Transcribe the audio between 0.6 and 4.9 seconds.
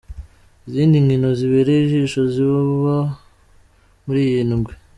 Izindi nkino zibereye ijisho ziboba muri iyi ndwi:.